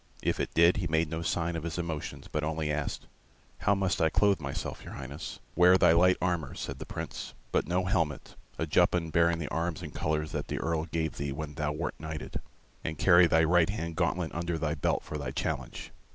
[0.23, 3.05] If it did, he made no sign of his emotion, but only asked,
[3.59, 7.67] "How must I clothe myself, your Highness?" "Wear thy light armor," said the Prince, "but
[7.67, 11.53] no helmet, a juppon bearing the arms and colors that the Earl gave thee when
[11.53, 12.41] thou wert knighted,
[12.83, 15.91] and carry thy right hand gauntlet under thy belt for thy challenge.